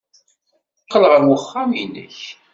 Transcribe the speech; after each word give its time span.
Qqel 0.83 1.03
ɣer 1.11 1.21
uxxam-nnek. 1.37 2.19